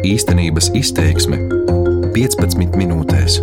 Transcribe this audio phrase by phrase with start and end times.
[0.00, 1.36] Īstenības izteiksme
[2.14, 3.34] 15 minūtēs.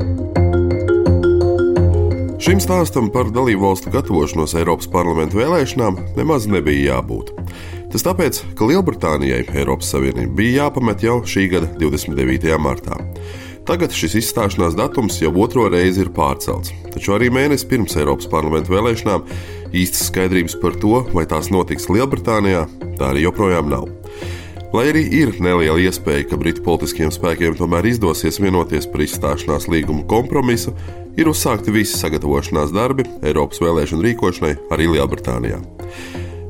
[2.41, 7.29] Šim stāstam par dalību valstu gatavošanos Eiropas parlamentu vēlēšanām nemaz nebija jābūt.
[7.93, 12.49] Tas tāpēc, ka Lielbritānijai Eiropas Savienība bija jāpamet jau šī gada 29.
[12.57, 12.97] martā.
[13.69, 18.73] Tagad šis izstāšanās datums jau otro reizi ir pārcelts, taču arī mēnesi pirms Eiropas parlamentu
[18.73, 19.29] vēlēšanām
[19.77, 22.65] īstas skaidrības par to, vai tās notiks Lielbritānijā,
[22.97, 23.96] tā arī joprojām nav.
[24.75, 30.03] Lai arī ir neliela iespēja, ka Britu politiskiem spēkiem tomēr izdosies vienoties par izstāšanās līguma
[30.11, 30.73] kompromisu,
[31.15, 35.61] ir uzsākti visi sagatavošanās darbi Eiropas vēlēšanu rīkošanai arī Lielbritānijā.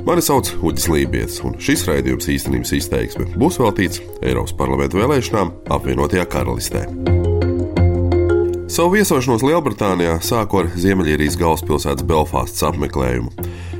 [0.07, 6.25] Mani sauc Uģis Lībijams, un šis raidījums īstenības izteiksme būs veltīts Eiropas parlamentu vēlēšanām apvienotajā
[6.31, 6.87] karalistē.
[8.71, 13.29] Savu viesošanos Lielbritānijā sāku ar Ziemeļīrijas galvaspilsētas Belfāstas apmeklējumu.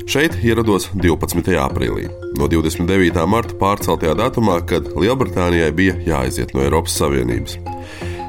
[0.08, 1.50] Šeit ierados 12.
[1.60, 2.06] aprīlī,
[2.40, 3.18] no 29.
[3.28, 7.58] marta pārceltajā datumā, kad Lielbritānijai bija jāaiziet no Eiropas Savienības.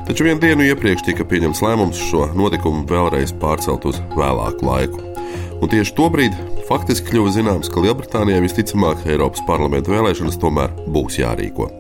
[0.10, 5.00] Taču vienu dienu iepriekš tika pieņemts lēmums šo notikumu vēlreiz pārcelt uz vēlāku laiku.
[5.64, 6.36] Un tieši tobrīd
[6.68, 11.72] faktiski kļuva zināms, ka Lielbritānijai visticamāk Eiropas parlamenta vēlēšanas tomēr būs jārīko.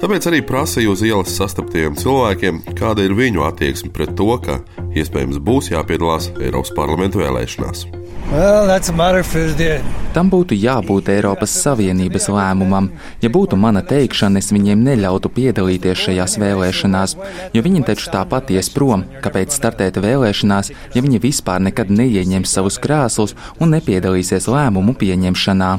[0.00, 4.62] Tāpēc arī prasīju uz ielas sastaptiem cilvēkiem, kāda ir viņu attieksme pret to, ka
[4.96, 7.84] iespējams būs jāpiedalās Eiropas parlamenta vēlēšanās.
[8.30, 8.64] Well,
[10.10, 12.88] Tam būtu jābūt Eiropas Savienības lēmumam.
[13.22, 17.14] Ja būtu mana teikšana, es viņiem neļautu piedalīties šajās vēlēšanās,
[17.54, 19.04] jo viņi taču tāpat ies prom.
[19.22, 25.70] Kāpēc startēt vēlēšanās, ja viņi vispār nekad neieņems savus krēslus un nepiedalīsies lēmumu pieņemšanā?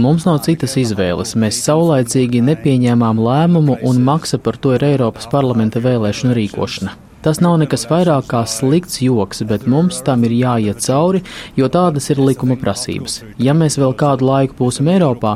[0.00, 1.34] No Mums nav citas izvēles.
[1.36, 6.96] Mēs saulaicīgi nepieņēmām lēmumu, un maksa par to ir Eiropas parlamenta vēlēšanu rīkošana.
[7.28, 11.18] Tas nav nekas vairāk kā slikts joks, bet mums tam ir jāiet cauri,
[11.60, 13.18] jo tādas ir likuma prasības.
[13.36, 15.34] Ja mēs vēl kādu laiku būsim Eiropā,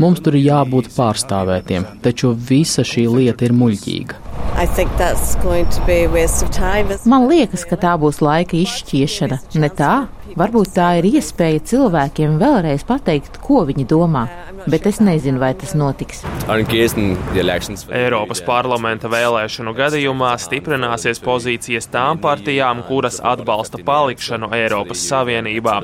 [0.00, 4.22] mums tur ir jābūt pārstāvētiem, taču visa šī lieta ir muļķīga.
[7.12, 9.92] Man liekas, ka tā būs laika izšķiešana, ne tā?
[10.32, 14.24] Varbūt tā ir iespēja cilvēkiem vēlreiz pateikt, ko viņi domā,
[14.70, 16.22] bet es nezinu, vai tas notiks.
[17.94, 25.76] Eiropas parlamenta vēlēšanu gadījumā stiprināsies pozīcijas tām partijām, kuras atbalsta palikšanu Eiropas Savienībā,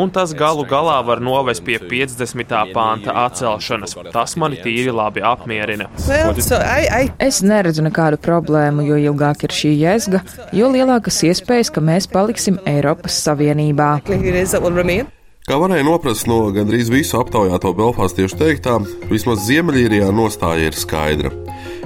[0.00, 2.56] un tas galu galā var novest pie 50.
[2.72, 3.96] pānta atcelšanas.
[4.14, 5.90] Tas mani tīri labi apmierina.
[7.22, 10.24] Es neredzu nekādu problēmu, jo ilgāk ir šī jēzga,
[10.56, 13.81] jo lielākas iespējas, ka mēs paliksim Eiropas Savienībā.
[15.42, 18.76] Kā varēja noprast no gandrīz visu aptaujāto Belfāstiešu teiktā,
[19.10, 21.32] vismaz Ziemeļīrijā nostāja ir skaidra.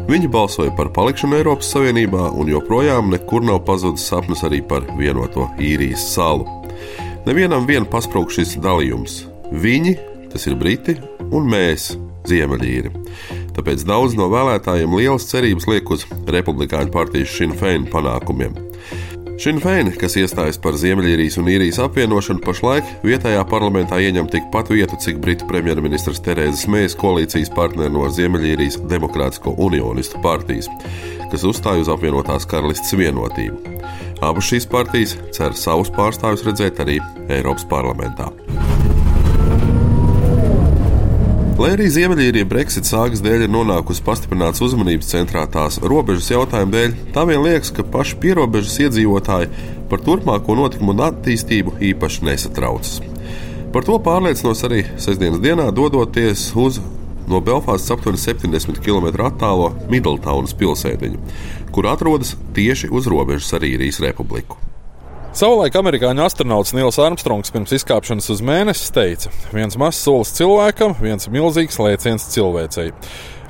[0.06, 5.48] Viņi balsoja par palikšanu Eiropas Savienībā, un joprojām nekur nav pazudis sapnis arī par vienoto
[5.56, 6.44] īrijas salu.
[7.24, 9.22] Nevienam vien pasprūk šis dalījums.
[9.64, 9.96] Viņi,
[10.34, 10.98] tas ir Briti,
[11.32, 11.94] un mēs,
[12.28, 12.92] Ziemeļīri.
[13.56, 18.52] Tāpēc daudz no vēlētājiem lielas cerības liek uz Republikāņu partijas Sinn Fein panākumiem.
[19.36, 25.18] Šinfeini, kas iestājas par Ziemeļīrijas un īrijas apvienošanu, pašlaik vietējā parlamentā ieņem tikpat vietu, cik
[25.20, 30.70] Britu premjerministrs Terēzes Mējas koalīcijas partneri no Ziemeļīrijas Demokrātisko unionistu partijas,
[31.28, 33.76] kas uzstāj uz apvienotās karalistes vienotību.
[34.24, 36.96] Abas šīs partijas cer savus pārstāvjus redzēt arī
[37.28, 38.32] Eiropas parlamentā.
[41.56, 46.96] Lai arī Ziemeļīrija Brexit sāgas dēļ ir nonākusi pastiprināts uzmanības centrā tās robežas jautājumu dēļ,
[47.14, 49.48] tā vien liekas, ka paši pierobežas iedzīvotāji
[49.88, 52.98] par turpmāko notikumu un attīstību īpaši nesatraucas.
[53.72, 56.76] Par to pārliecinos arī sestdienas dienā, dodoties uz
[57.24, 61.24] no Belfāstas aptuveni 70 km attālo Middletaunas pilsētiņu,
[61.72, 64.60] kur atrodas tieši uz robežas ar Īrijas republiku.
[65.36, 71.28] Savulaik amerikāņu astronauts Nils Armstrongs pirms izkāpšanas uz mēnesi teica: viens mazs solis cilvēkam, viens
[71.28, 72.86] milzīgs lēciens cilvēcei.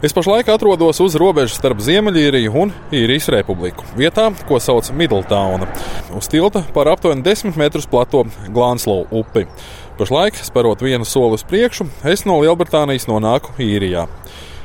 [0.02, 5.62] Es pašlaik atrodos uz robežas starp Ziemeļīriju un Īrijas republiku, vietā, ko sauc Middletown,
[6.18, 9.44] uz tilta par aptuveni 10 metrus plato Glānslow upi.
[10.00, 14.08] Pašlaik, sparot vienu soli uz priekšu, es no Lielbritānijas nonāku Īrijā.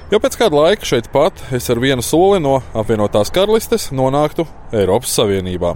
[0.10, 5.14] Jau pēc kāda laika šeit pat es ar vienu soli no apvienotās karalistes nonāktu Eiropas
[5.22, 5.76] Savienībā.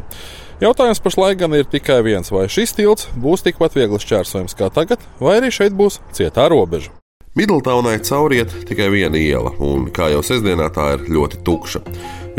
[0.63, 5.01] Jautājums pašlaik gan ir tikai viens, vai šis tilts būs tikpat viegli šķērsojams kā tagad,
[5.19, 6.93] vai arī šeit būs cietā robeža.
[7.35, 11.81] Middletaunai cauriet tikai viena iela, un kā jau sestdienā tā ir ļoti tukša.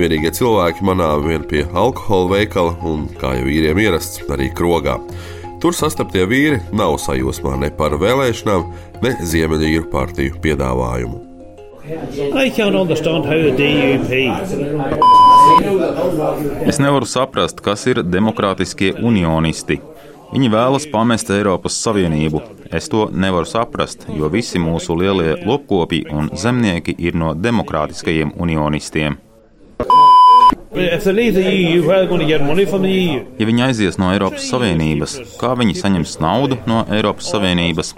[0.00, 4.96] Vienīgie cilvēki manā vien pie alkohola veikala, un kā jau vīriem ierasts, arī krogā.
[5.60, 8.64] Tur sastaptie vīri nav sajūsmā ne par vēlēšanām,
[9.04, 11.20] ne Ziemeļīru partiju piedāvājumu.
[16.66, 19.80] Es nevaru saprast, kas ir demokrātiskie unionisti.
[20.32, 22.40] Viņi vēlas pamest Eiropas Savienību.
[22.74, 29.20] Es to nevaru saprast, jo visi mūsu lielie lopkopi un zemnieki ir no demokrātiskajiem unionistiem.
[33.38, 37.94] Ja viņi aizies no Eiropas Savienības, kā viņi saņems naudu no Eiropas Savienības?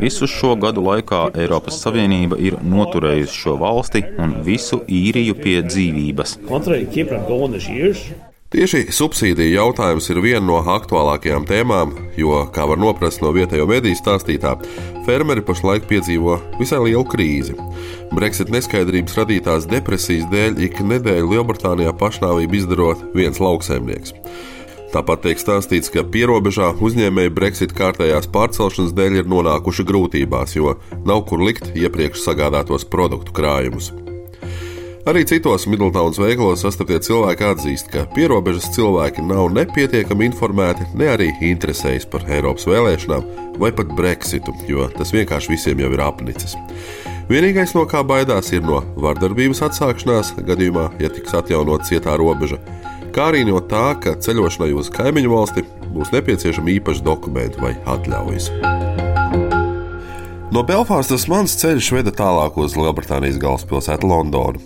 [0.00, 6.38] Visu šo gadu laikā Eiropas Savienība ir noturējusi šo valsti un visu īriju pie dzīvības.
[8.54, 13.98] Tieši subsīdiju jautājums ir viena no aktuālākajām tēmām, jo, kā var noprast no vietējo mediju
[13.98, 14.52] stāstītā,
[15.06, 17.56] fermeri pašlaik piedzīvo visai lielu krīzi.
[18.14, 24.14] Brexit neskaidrības radītās depresijas dēļ ik nedēļu Lielbritānijā pašnāvību izdarot viens lauksaimnieks.
[24.94, 31.24] Tāpat tiek stāstīts, ka pierobežā uzņēmēji Brexit kārtējās pārcelšanas dēļ ir nonākuši grūtībās, jo nav
[31.26, 33.90] kur likt iepriekš sagādātos produktu krājumus.
[35.10, 41.28] Arī citos Midltowns veikalos sastaptie cilvēki atzīst, ka pierobežas cilvēki nav nepietiekami informēti, ne arī
[41.50, 43.26] interesējas par Eiropas vēlēšanām
[43.58, 46.54] vai pat Brexitu, jo tas vienkārši visiem jau ir apnicis.
[47.26, 52.62] Vienīgais, no kā baidās, ir no vardarbības atsākšanās gadījumā, ja tiks atjaunot cietā robeža
[53.14, 55.62] kā arī no tā, ka ceļošanai uz kaimiņu valsti
[55.94, 58.50] būs nepieciešama īpaša dokumenta vai atļaujas.
[60.54, 64.60] No Belfāstas mans ceļš veda tālāk uz Lielbritānijas galvaspilsētu Londonu.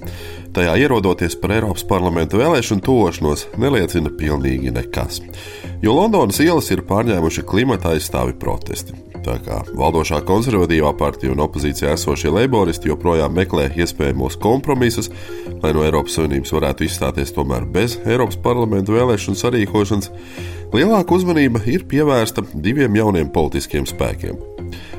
[0.54, 5.20] Tajā ierodoties par Eiropas parlamentu vēlēšanu tošanos, neliecina pilnīgi nekas.
[5.84, 8.96] Jo Londonas ielas ir pārņēmuši klimata aizstāvi protesti.
[9.26, 15.10] Tā kā valdošā konservatīvā partija un opozīcijā esošie leiboristi joprojām meklē iespējamos kompromisus,
[15.62, 20.12] lai no Eiropas Savienības varētu izstāties tomēr bez Eiropas parlamentu vēlēšanu sarīkošanas,
[20.72, 24.47] lielāka uzmanība ir pievērsta diviem jauniem politiskiem spēkiem.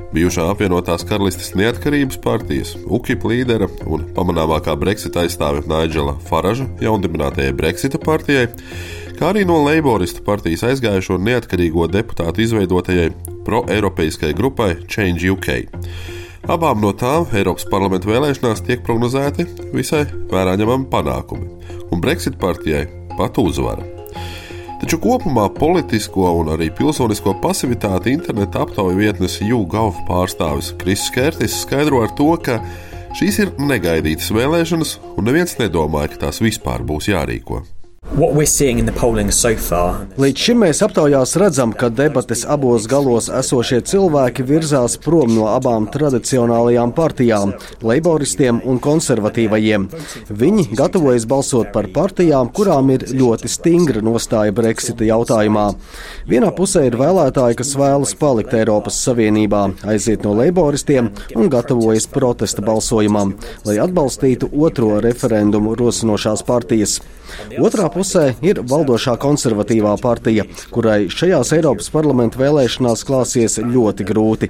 [0.10, 8.02] Bijušā apvienotās karalistes neatkarības partijas, UKIP līdera un pamanāmākā Brexit aizstāve Nigela Faraža jaundibinātajai Brexita
[8.02, 8.48] partijai
[9.20, 13.12] kā arī no Leiboristu partijas aizgājušo neatkarīgo deputātu izveidotajai
[13.46, 15.52] pro-eiropeiskajai grupai Change UK.
[16.50, 19.46] Abām no tām Eiropas parlamenta vēlēšanās tiek prognozēti
[19.76, 21.54] visai vērā ņemami panākumi,
[21.92, 22.88] un Brexit partijai
[23.20, 23.99] pat uzvara.
[24.80, 32.00] Taču kopumā politisko un arī pilsonisko pasivitāti interneta aptauju vietnes YouGov pārstāvis Kris Kērtis skaidro
[32.06, 32.62] ar to, ka
[33.20, 37.60] šīs ir negaidītas vēlēšanas, un neviens nedomāja, ka tās vispār būs jārīko.
[40.19, 45.86] Līdz šim mēs aptaujās redzam, ka debates abos galos esošie cilvēki virzās prom no abām
[45.88, 47.54] tradicionālajām partijām-
[47.89, 49.86] leiboristiem un konservatīvajiem.
[50.42, 55.75] Viņi gatavojas balsot par partijām, kurām ir ļoti stingra nostāja Brexita jautājumā.
[56.27, 62.62] Vienā pusē ir vēlētāji, kas vēlas palikt Eiropas Savienībā, aiziet no leiboristiem un gatavojas protesta
[62.62, 63.33] balsojumam,
[63.63, 67.00] lai atbalstītu otro referendumu rosinošās partijas.
[67.60, 68.09] Otrā pusē
[68.46, 74.50] ir valdošā konservatīvā partija, kurai šajās Eiropas parlamenta vēlēšanās klāsies ļoti grūti.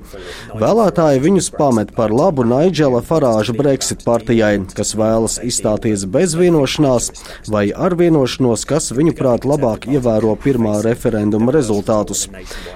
[0.59, 7.11] Vēlētāji viņus pamet par labu Naidžela Farāža Brexit partijai, kas vēlas izstāties bez vienošanās
[7.49, 12.27] vai ar vienošanos, kas viņuprāt labāk ievēro pirmā referenduma rezultātus.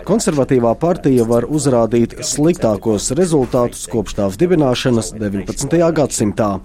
[0.07, 5.77] Konservatīvā partija var uzrādīt sliktākos rezultātus kopš tās dibināšanas 19.
[5.99, 6.55] gadsimtā.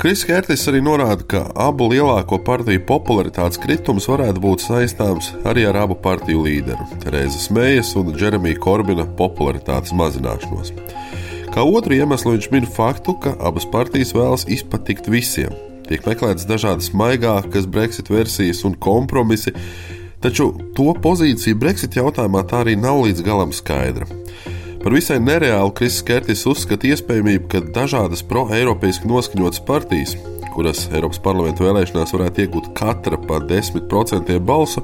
[0.00, 5.76] Kris Kērtis arī norāda, ka abu lielāko partiju popularitātes kritums varētu būt saistāms arī ar
[5.82, 10.72] abu partiju līderu- Terēzes Mējas un Džeremija Korbina popularitātes mazināšanos.
[11.52, 15.52] Kā otru iemeslu viņš min faktu, ka abas partijas vēlas izpatikt visiem.
[15.84, 19.52] Tiek meklētas dažādas maigākas Brexit versijas un kompromisi,
[20.22, 24.06] taču to pozīcija Brexit jautājumā tā arī nav līdz galam skaidra.
[24.80, 30.14] Par visai nereālu Kristis Kertis uzskata iespējamību, ka dažādas pro-eiropeiski noskaņotas partijas,
[30.54, 34.80] kuras Eiropas parlamenta vēlēšanās varētu iegūt katra pa 10% balsu,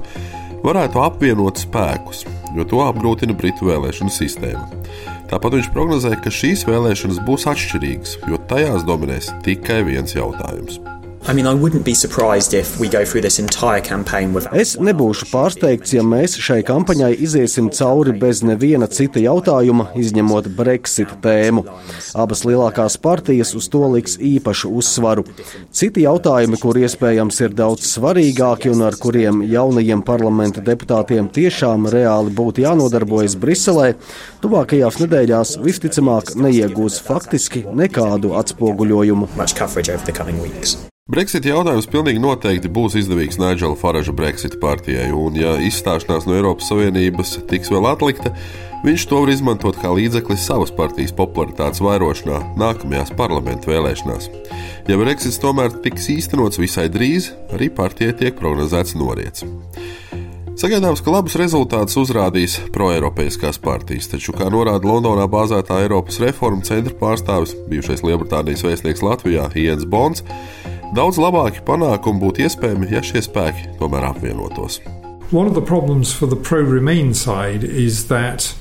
[0.61, 4.67] varētu apvienot spēkus, jo to apgrūtina Britu vēlēšanu sistēma.
[5.31, 10.77] Tāpat viņš prognozē, ka šīs vēlēšanas būs atšķirīgas, jo tajās dominēs tikai viens jautājums
[14.55, 21.11] es nebūšu pārsteigts, ja mēs šai kampaņai iziesim cauri bez neviena cita jautājuma, izņemot Brexit
[21.25, 21.65] tēmu.
[22.15, 25.27] Abas lielākās partijas uz to liks īpašu uzsvaru.
[25.75, 32.31] Citi jautājumi, kur iespējams ir daudz svarīgāki un ar kuriem jaunajiem parlamenta deputātiem tiešām reāli
[32.39, 33.97] būtu jānodarbojas Briselē,
[34.39, 39.27] tuvākajās nedēļās visticamāk neiegūs faktiski nekādu atspoguļojumu.
[41.07, 46.67] Brexit jautājums pilnīgi noteikti būs izdevīgs Nigela Faraža Brexit partijai, un, ja izstāšanās no Eiropas
[46.67, 48.33] Savienības tiks vēl atlikta,
[48.83, 54.27] viņš to var izmantot kā līdzekli savas partijas popularitātes vairošanā nākamajās parlamentu vēlēšanās.
[54.91, 59.47] Ja Brexits tomēr tiks īstenots visai drīz, arī partijai tiek prognozēts noriets.
[60.59, 66.97] Sagaidāms, ka labus rezultātus uzrādīs proeiropeiskās partijas, taču, kā norāda Londonā bāzētā Eiropas reformu centra
[66.99, 70.25] pārstāvis, bijušais Lielbritānijas vēstnieks Latvijā Jens Bons,
[70.95, 74.79] daudz labāki panākumi būtu iespējami, ja šie spēki tomēr apvienotos.
[75.31, 78.53] One of the problems for the pro-Remain side is that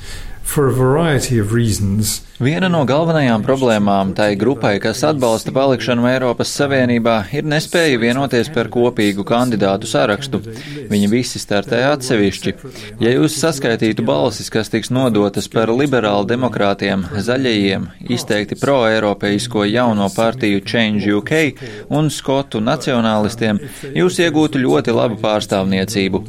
[0.43, 6.51] for a variety of reasons, Viena no galvenajām problēmām tai grupai, kas atbalsta palikšanu Eiropas
[6.53, 10.43] Savienībā, ir nespēja vienoties par kopīgu kandidātu sarakstu.
[10.91, 12.53] Viņi visi startē atsevišķi.
[13.01, 17.87] Ja jūs saskaitītu balsis, kas tiks nodotas par liberālu demokrātiem, zaļajiem,
[18.19, 23.63] izteikti pro-eiropeisko jauno partiju Change UK un skotu nacionālistiem,
[23.97, 26.21] jūs iegūtu ļoti labu pārstāvniecību.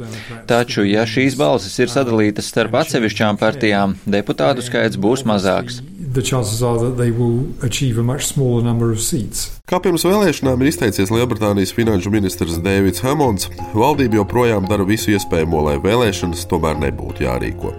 [0.48, 6.62] Taču, ja šīs balsis ir sadalītas starp atsevišķām partijām, deputātu skaits būs mazāks the chances
[6.62, 9.60] are that they will achieve a much smaller number of seats.
[9.68, 15.60] Kā pirms vēlēšanām ir izteicies Lielbritānijas finanšu ministrs Dēvids Hamonds, valdība joprojām dara visu iespējamo,
[15.68, 17.74] lai vēlēšanas tomēr nebūtu jārīko.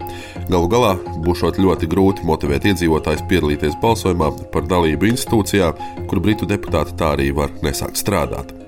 [0.52, 0.94] Galu galā
[1.26, 5.74] būs ļoti grūti motivēt iedzīvotājus piedalīties balsojumā par dalību institūcijā,
[6.10, 8.59] kur britu deputāti tā arī var nesākt strādāt.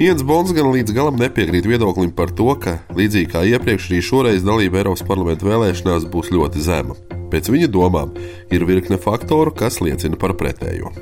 [0.00, 4.46] Iens Bons gan līdz galam nepiekrīt viedoklim par to, ka, līdzīgi kā iepriekš, arī šoreiz
[4.46, 6.96] dalība Eiropas parlamenta vēlēšanās būs ļoti zema.
[7.28, 8.14] Pēc viņa domām,
[8.48, 10.94] ir virkne faktoru, kas liecina par pretējo.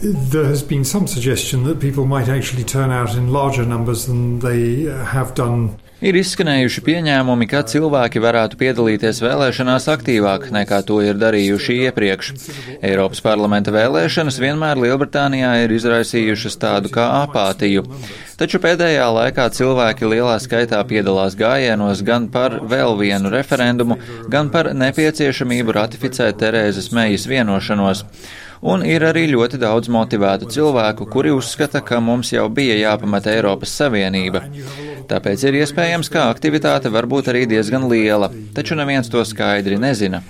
[0.00, 4.38] There has been some suggestion that people might actually turn out in larger numbers than
[4.38, 11.18] they have done Ir izskanējuši pieņēmumi, ka cilvēki varētu piedalīties vēlēšanās aktīvāk nekā to ir
[11.18, 12.28] darījuši iepriekš.
[12.86, 17.82] Eiropas parlamenta vēlēšanas vienmēr Lielbritānijā ir izraisījušas tādu kā apātiju.
[18.38, 23.98] Taču pēdējā laikā cilvēki lielā skaitā piedalās gājienos gan par vēl vienu referendumu,
[24.30, 28.06] gan par nepieciešamību ratificēt Terēzes Meijas vienošanos
[28.62, 33.74] un ir arī ļoti daudz motivētu cilvēku, kuri uzskata, ka mums jau bija jāpamet Eiropas
[33.80, 34.44] Savienība.
[35.08, 40.22] Tāpēc ir iespējams, ka aktivitāte var būt arī diezgan liela, taču neviens to skaidri nezina.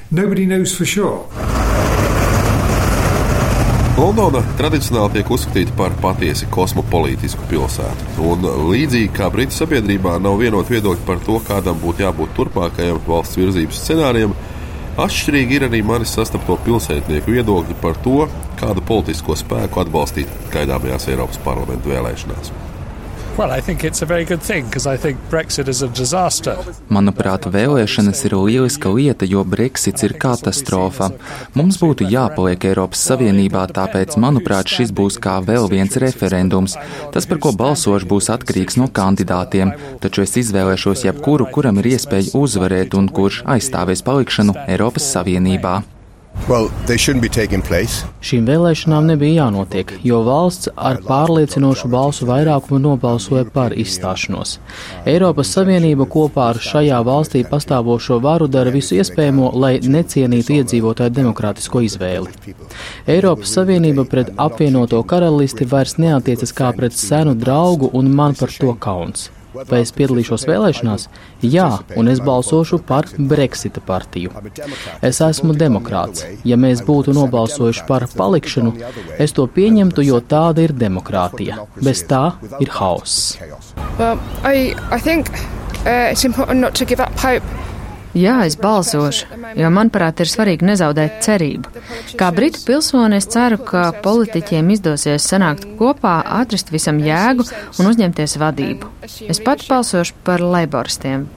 [3.98, 10.70] Londona tradicionāli tiek uzskatīta par patiesi kosmopolītisku pilsētu, un līdzīgi kā Britu sabiedrībā nav vienota
[10.70, 14.36] viedokļa par to, kādam būtu jābūt turpmākajam valsts virzības scenārijam,
[14.98, 18.24] Atšķirīgi ir arī manis sastapto pilsētnieku viedokļi par to,
[18.58, 22.50] kādu politisko spēku atbalstīt gaidāmajās Eiropas parlamentu vēlēšanās.
[26.90, 31.12] Manuprāt, vēlēšanas ir lieliska lieta, jo Brexits ir katastrofa.
[31.54, 36.74] Mums būtu jāpaliek Eiropas Savienībā, tāpēc, manuprāt, šis būs kā vēl viens referendums.
[37.14, 39.70] Tas, par ko balsošu, būs atkarīgs no kandidātiem,
[40.02, 45.76] taču es izvēlēšos jebkuru, kuram ir iespēja uzvarēt un kurš aizstāvēs palikšanu Eiropas Savienībā.
[46.46, 54.54] Well, Šīm vēlēšanām nebija jānotiek, jo valsts ar pārliecinošu balsu vairākumu nobalsoja par izstāšanos.
[55.12, 61.84] Eiropas Savienība kopā ar šajā valstī pastāvošo varu dara visu iespējamo, lai necienītu iedzīvotāju demokrātisko
[61.84, 62.56] izvēli.
[63.06, 68.72] Eiropas Savienība pret apvienoto karalisti vairs neatiecas kā pret senu draugu, un man par to
[68.80, 69.28] kauns.
[69.54, 71.06] Vai es piedalīšos vēlēšanās?
[71.42, 74.32] Jā, un es balsošu par Brexita partiju.
[75.02, 76.26] Es esmu demokrāts.
[76.48, 78.74] Ja mēs būtu nobalsojuši par palikšanu,
[79.18, 81.64] es to pieņemtu, jo tāda ir demokrātija.
[81.80, 82.24] Bez tā
[82.60, 83.38] ir hauss.
[83.98, 85.32] Well, I, I think,
[85.84, 86.14] uh,
[88.16, 89.26] Jā, es balsošu,
[89.58, 91.72] jo manuprāt ir svarīgi nezaudēt cerību.
[92.18, 97.44] Kā britu pilsoni es ceru, ka politiķiem izdosies sanākt kopā, atrast visam jēgu
[97.78, 98.92] un uzņemties vadību.
[99.28, 101.28] Es pats balsošu par leiboristiem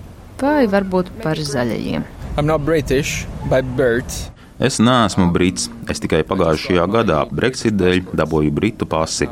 [0.42, 2.06] vai varbūt par zaļajiem.
[2.38, 4.32] I'm not British by birth.
[4.62, 5.72] Es neesmu brits.
[5.90, 9.26] Es tikai pagājušajā gadā Brexit dēļ dabūju britu pasi.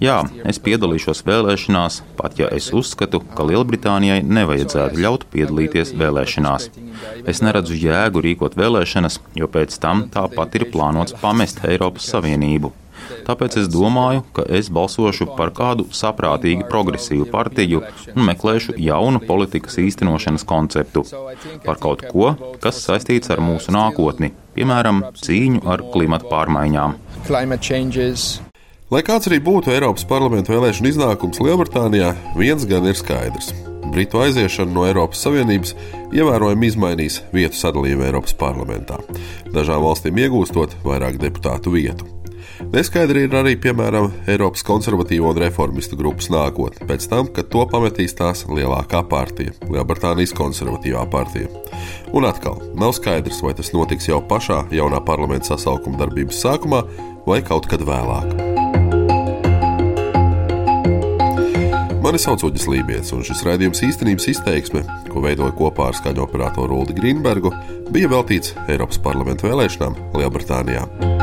[0.00, 6.70] Jā, es piedalīšos vēlēšanās, pat ja es uzskatu, ka Lielbritānijai nevajadzētu ļaut piedalīties vēlēšanās.
[7.28, 12.72] Es neredzu jēgu rīkot vēlēšanas, jo pēc tam tāpat ir plānots pamest Eiropas Savienību.
[13.26, 17.82] Tāpēc es domāju, ka es balsošu par kādu saprātīgi progresīvu partiju
[18.14, 21.04] un meklēšu jaunu politikas īstenošanas konceptu.
[21.64, 26.96] Par kaut ko, kas saistīts ar mūsu nākotni, piemēram, cīņu ar klimatu pārmaiņām.
[28.90, 33.52] Lai kāds arī būtu Eiropas parlamenta vēlēšana iznākums Lielbritānijā, viens gan ir skaidrs.
[33.90, 35.74] Britu aiziešana no Eiropas Savienības
[36.14, 39.00] ievērojami izmainīs vietu sadalījumu Eiropas parlamentā,
[39.54, 42.19] dažām valstīm iegūstot vairāk deputātu vietu.
[42.68, 48.12] Neskaidri ir arī, piemēram, Eiropas konservatīvo un reformistu grupas nākotne, pēc tam, kad to pametīs
[48.18, 51.48] tās lielākā partija- Lielbritānijas konservatīvā partija.
[52.12, 56.84] Un atkal, nav skaidrs, vai tas notiks jau pašā jaunā parlamenta sasaukuma darbības sākumā
[57.26, 58.36] vai kaut kad vēlāk.
[62.02, 66.80] Mani sauc Uģis Lībijams, un šis raidījums īstenības izteiksme, ko veidoja kopā ar skaņu operatoru
[66.80, 67.52] Uldi Grīnbergu,
[67.92, 71.19] bija veltīts Eiropas parlamentu vēlēšanām Lielbritānijā.